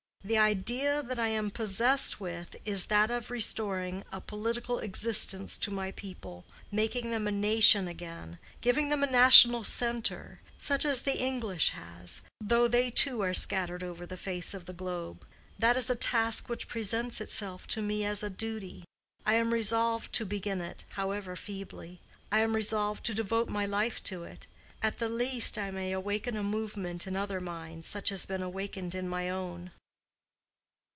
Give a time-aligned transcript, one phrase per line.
[0.23, 5.71] "The idea that I am possessed with is that of restoring a political existence to
[5.71, 11.17] my people, making them a nation again, giving them a national center, such as the
[11.17, 15.25] English have, though they too are scattered over the face of the globe.
[15.57, 18.83] That is a task which presents itself to me as a duty;
[19.25, 21.99] I am resolved to begin it, however feebly.
[22.31, 24.45] I am resolved to devote my life to it.
[24.83, 28.43] At the least, I may awaken a movement in other minds, such as has been
[28.43, 29.71] awakened in my own."